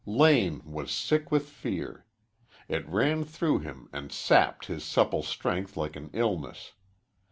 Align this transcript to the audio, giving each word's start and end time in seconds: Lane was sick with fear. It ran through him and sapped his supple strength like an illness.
Lane 0.07 0.63
was 0.65 0.89
sick 0.91 1.29
with 1.29 1.47
fear. 1.47 2.07
It 2.67 2.89
ran 2.89 3.23
through 3.23 3.59
him 3.59 3.87
and 3.93 4.11
sapped 4.11 4.65
his 4.65 4.83
supple 4.83 5.21
strength 5.21 5.77
like 5.77 5.95
an 5.95 6.09
illness. 6.11 6.71